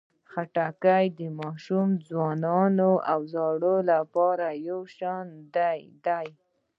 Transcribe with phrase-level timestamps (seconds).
[0.31, 2.41] خټکی د ماشوم، ځوان
[3.11, 5.27] او زاړه لپاره یو شان
[6.05, 6.17] ده.